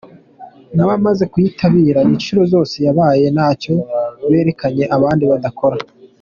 [0.75, 3.73] N’abamaze kuyitabire inshuro zose yabayeho ntacyo
[4.29, 5.77] berekanye abandi badakora”.